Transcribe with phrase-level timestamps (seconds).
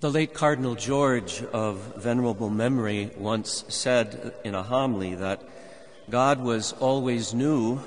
[0.00, 5.42] The late Cardinal George of venerable memory once said in a homily that
[6.08, 7.80] God was always new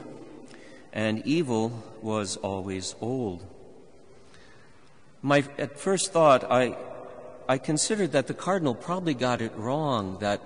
[0.91, 3.44] and evil was always old.
[5.23, 6.78] My at first thought, I,
[7.49, 10.39] I considered that the Cardinal probably got it wrong, that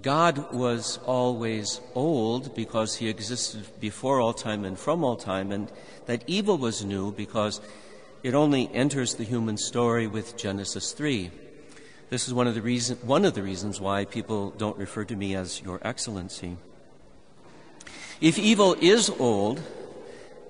[0.00, 5.70] God was always old because he existed before all time and from all time, and
[6.06, 7.60] that evil was new because
[8.24, 11.30] it only enters the human story with Genesis 3.
[12.08, 15.14] This is one of the, reason, one of the reasons why people don't refer to
[15.14, 16.56] me as Your Excellency.
[18.22, 19.60] If evil is old,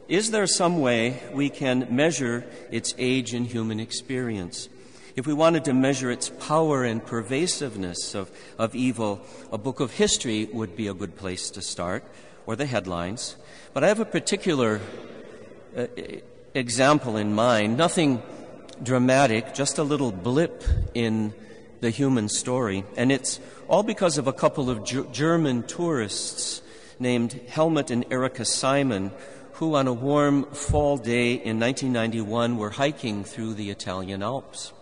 [0.06, 4.68] is there some way we can measure its age in human experience?
[5.16, 9.94] If we wanted to measure its power and pervasiveness of, of evil, a book of
[9.94, 12.04] history would be a good place to start,
[12.46, 13.34] or the headlines.
[13.72, 14.80] But I have a particular
[15.76, 15.86] uh,
[16.54, 18.22] example in mind, nothing
[18.82, 21.34] dramatic, just a little blip in
[21.80, 22.84] the human story.
[22.96, 26.62] And it's all because of a couple of G- German tourists
[26.98, 29.10] named Helmut and Erika Simon,
[29.54, 34.72] who on a warm fall day in 1991 were hiking through the Italian Alps.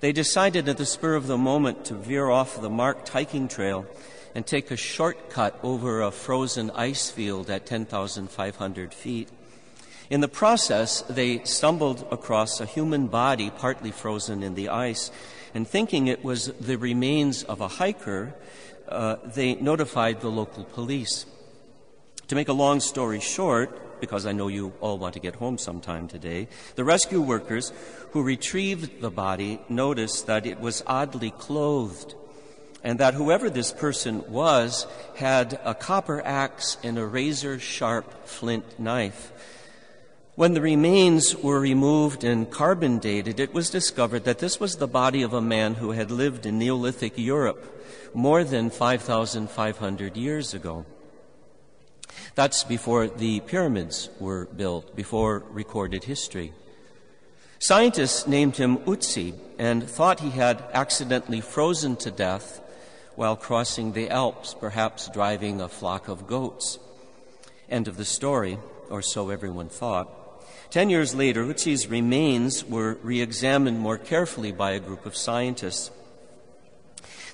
[0.00, 3.86] They decided at the spur of the moment to veer off the marked hiking trail
[4.34, 9.28] and take a shortcut over a frozen ice field at 10,500 feet.
[10.10, 15.10] In the process, they stumbled across a human body partly frozen in the ice,
[15.54, 18.34] and thinking it was the remains of a hiker,
[18.88, 21.26] uh, they notified the local police.
[22.28, 25.56] To make a long story short, because I know you all want to get home
[25.56, 26.48] sometime today.
[26.74, 27.72] The rescue workers
[28.10, 32.14] who retrieved the body noticed that it was oddly clothed
[32.82, 38.78] and that whoever this person was had a copper axe and a razor sharp flint
[38.78, 39.32] knife.
[40.36, 44.88] When the remains were removed and carbon dated, it was discovered that this was the
[44.88, 47.62] body of a man who had lived in Neolithic Europe
[48.12, 50.86] more than 5,500 years ago.
[52.34, 56.52] That's before the pyramids were built, before recorded history.
[57.60, 62.60] Scientists named him Ötzi and thought he had accidentally frozen to death
[63.14, 66.80] while crossing the Alps, perhaps driving a flock of goats.
[67.70, 68.58] End of the story,
[68.90, 70.23] or so everyone thought.
[70.74, 75.92] Ten years later, Ötzi's remains were re examined more carefully by a group of scientists.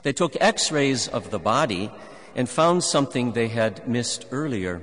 [0.02, 1.90] They took x rays of the body
[2.34, 4.82] and found something they had missed earlier.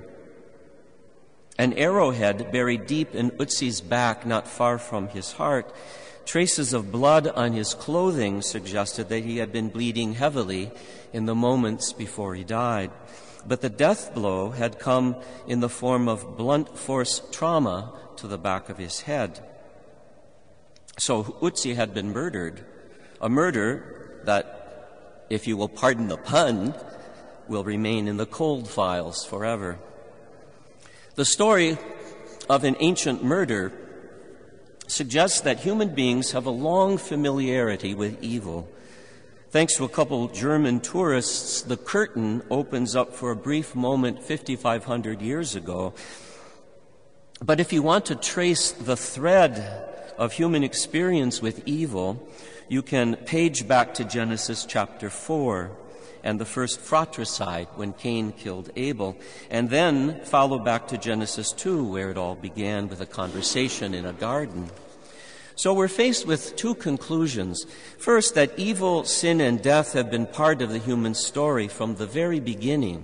[1.60, 5.72] An arrowhead buried deep in Ötzi's back, not far from his heart.
[6.26, 10.72] Traces of blood on his clothing suggested that he had been bleeding heavily
[11.14, 12.90] in the moments before he died.
[13.48, 15.16] But the death blow had come
[15.48, 19.40] in the form of blunt force trauma to the back of his head.
[20.98, 22.66] So Ötzi had been murdered,
[23.22, 26.74] a murder that, if you will pardon the pun,
[27.48, 29.80] will remain in the cold files forever.
[31.16, 31.78] The story
[32.50, 33.72] of an ancient murder
[34.88, 38.70] suggests that human beings have a long familiarity with evil.
[39.50, 45.22] Thanks to a couple German tourists, the curtain opens up for a brief moment 5,500
[45.22, 45.94] years ago.
[47.42, 49.56] But if you want to trace the thread
[50.18, 52.28] of human experience with evil,
[52.68, 55.72] you can page back to Genesis chapter 4
[56.26, 59.16] and the first fratricide when Cain killed Abel,
[59.50, 64.06] and then follow back to Genesis 2, where it all began with a conversation in
[64.06, 64.70] a garden.
[65.58, 67.66] So we're faced with two conclusions.
[67.98, 72.06] First, that evil, sin, and death have been part of the human story from the
[72.06, 73.04] very beginning.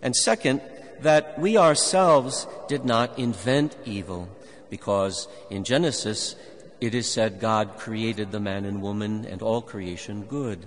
[0.00, 0.62] And second,
[1.00, 4.28] that we ourselves did not invent evil,
[4.70, 6.36] because in Genesis
[6.80, 10.66] it is said God created the man and woman and all creation good.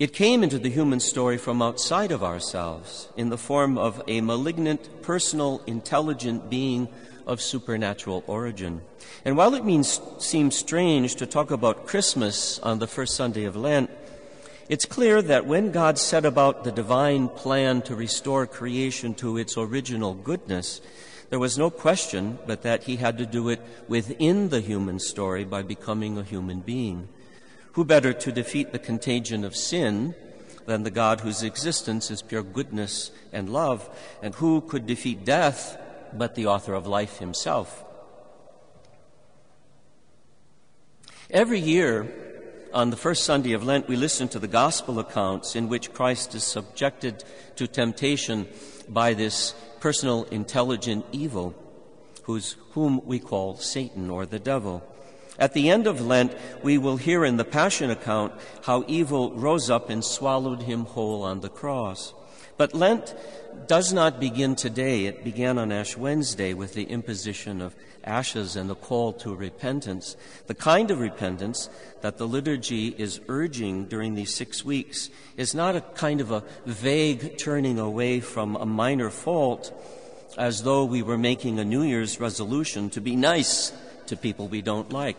[0.00, 4.22] It came into the human story from outside of ourselves in the form of a
[4.22, 6.88] malignant, personal, intelligent being
[7.26, 8.80] of supernatural origin.
[9.26, 13.56] And while it means, seems strange to talk about Christmas on the first Sunday of
[13.56, 13.90] Lent,
[14.70, 19.58] it's clear that when God set about the divine plan to restore creation to its
[19.58, 20.80] original goodness,
[21.28, 25.44] there was no question but that he had to do it within the human story
[25.44, 27.06] by becoming a human being.
[27.72, 30.14] Who better to defeat the contagion of sin
[30.66, 33.88] than the God whose existence is pure goodness and love?
[34.22, 35.78] And who could defeat death
[36.12, 37.84] but the author of life himself?
[41.30, 42.12] Every year,
[42.74, 46.34] on the first Sunday of Lent, we listen to the gospel accounts in which Christ
[46.34, 47.22] is subjected
[47.54, 48.48] to temptation
[48.88, 51.54] by this personal intelligent evil,
[52.24, 54.82] whose, whom we call Satan or the devil.
[55.40, 58.34] At the end of Lent, we will hear in the Passion account
[58.64, 62.12] how evil rose up and swallowed him whole on the cross.
[62.58, 63.14] But Lent
[63.66, 65.06] does not begin today.
[65.06, 70.14] It began on Ash Wednesday with the imposition of ashes and the call to repentance.
[70.46, 71.70] The kind of repentance
[72.02, 75.08] that the liturgy is urging during these six weeks
[75.38, 79.72] is not a kind of a vague turning away from a minor fault
[80.36, 83.72] as though we were making a New Year's resolution to be nice
[84.10, 85.16] to people we don't like.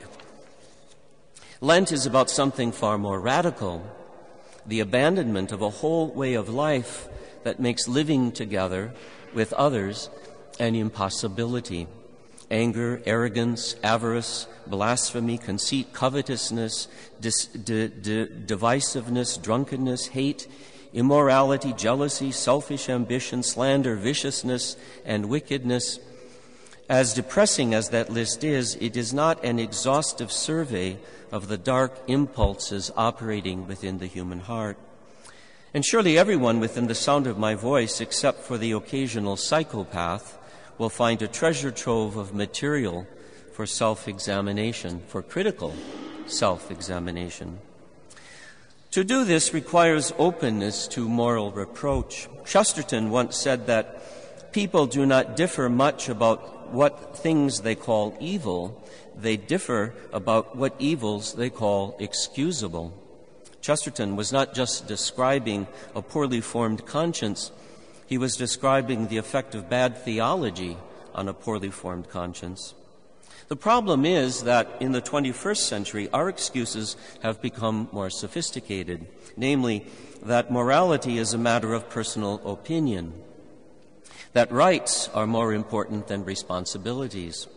[1.59, 3.83] Lent is about something far more radical
[4.65, 7.07] the abandonment of a whole way of life
[7.43, 8.93] that makes living together
[9.33, 10.09] with others
[10.59, 11.87] an impossibility.
[12.51, 16.87] Anger, arrogance, avarice, blasphemy, conceit, covetousness,
[17.19, 20.47] dis- divisiveness, drunkenness, hate,
[20.93, 25.99] immorality, jealousy, selfish ambition, slander, viciousness, and wickedness.
[26.91, 30.97] As depressing as that list is, it is not an exhaustive survey
[31.31, 34.75] of the dark impulses operating within the human heart.
[35.73, 40.37] And surely everyone within the sound of my voice, except for the occasional psychopath,
[40.77, 43.07] will find a treasure trove of material
[43.53, 45.73] for self examination, for critical
[46.25, 47.59] self examination.
[48.91, 52.27] To do this requires openness to moral reproach.
[52.45, 58.81] Chesterton once said that people do not differ much about what things they call evil,
[59.17, 62.93] they differ about what evils they call excusable.
[63.61, 67.51] Chesterton was not just describing a poorly formed conscience,
[68.07, 70.77] he was describing the effect of bad theology
[71.13, 72.73] on a poorly formed conscience.
[73.47, 79.85] The problem is that in the 21st century, our excuses have become more sophisticated, namely,
[80.23, 83.13] that morality is a matter of personal opinion,
[84.33, 87.47] that rights are more important than responsibilities,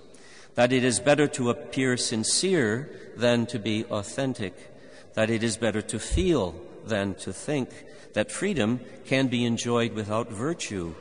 [0.55, 4.55] that it is better to appear sincere than to be authentic
[5.15, 6.55] that it is better to feel
[6.85, 7.71] than to think,
[8.13, 10.95] that freedom can be enjoyed without virtue,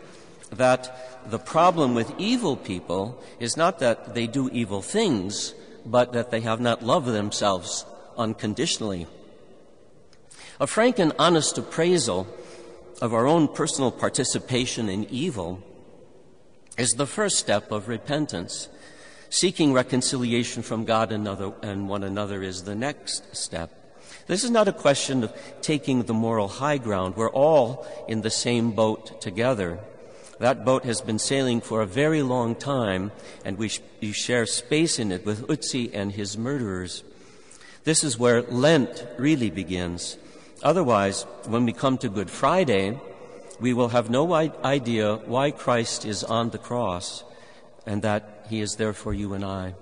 [0.51, 5.53] that the problem with evil people is not that they do evil things,
[5.85, 7.85] but that they have not loved themselves
[8.17, 9.07] unconditionally.
[10.59, 12.27] A frank and honest appraisal
[13.01, 15.61] of our own personal participation in evil
[16.77, 18.69] is the first step of repentance.
[19.29, 23.71] Seeking reconciliation from God and, one another is the next step.
[24.27, 27.17] This is not a question of taking the moral high ground.
[27.17, 29.79] We're all in the same boat together.
[30.39, 33.11] That boat has been sailing for a very long time,
[33.43, 37.03] and we, sh- we share space in it with Ötzi and his murderers.
[37.83, 40.17] This is where Lent really begins.
[40.63, 42.97] Otherwise, when we come to Good Friday,
[43.59, 47.25] we will have no idea why Christ is on the cross
[47.85, 49.75] and that he is there for you and I.